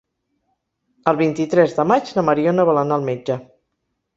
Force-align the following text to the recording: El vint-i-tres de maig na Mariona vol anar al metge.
El 1.11 1.19
vint-i-tres 1.19 1.75
de 1.81 1.87
maig 1.91 2.11
na 2.17 2.25
Mariona 2.31 2.67
vol 2.71 2.83
anar 2.85 2.99
al 2.99 3.07
metge. 3.11 3.37